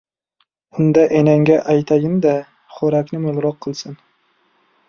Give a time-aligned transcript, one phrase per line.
[0.83, 2.33] —Unda, enangga aytayin-da,
[2.79, 4.03] xo‘rakni mo‘lroq qilsin?